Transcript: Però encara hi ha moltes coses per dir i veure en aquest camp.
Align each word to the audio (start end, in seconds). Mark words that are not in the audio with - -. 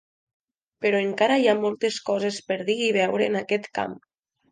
Però 0.85 1.01
encara 1.07 1.35
hi 1.41 1.45
ha 1.51 1.53
moltes 1.65 1.99
coses 2.07 2.39
per 2.47 2.57
dir 2.71 2.77
i 2.87 2.91
veure 2.97 3.29
en 3.33 3.39
aquest 3.41 3.69
camp. 3.81 3.95